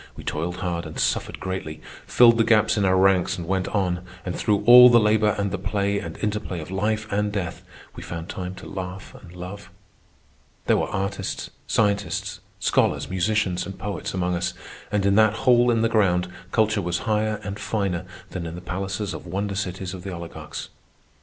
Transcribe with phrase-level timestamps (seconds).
[0.15, 4.03] We toiled hard and suffered greatly, filled the gaps in our ranks and went on,
[4.25, 7.61] and through all the labour and the play and interplay of life and death
[7.95, 9.69] we found time to laugh and love.
[10.65, 14.55] There were artists, scientists, scholars, musicians, and poets among us;
[14.91, 18.61] and in that hole in the ground culture was higher and finer than in the
[18.61, 20.69] palaces of wonder cities of the oligarchs.